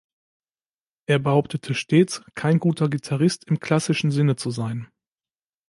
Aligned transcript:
Er 1.05 1.19
behauptete 1.19 1.75
stets, 1.75 2.23
kein 2.33 2.57
guter 2.57 2.89
Gitarrist 2.89 3.45
im 3.47 3.59
klassischen 3.59 4.09
Sinne 4.09 4.35
zu 4.35 4.49
sein. 4.49 4.87